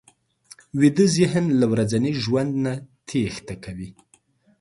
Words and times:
ویده 0.79 1.05
ذهن 1.17 1.45
له 1.59 1.65
ورځني 1.71 2.11
ژوند 2.23 2.51
نه 2.65 2.73
تېښته 3.07 3.55
کوي 3.63 3.89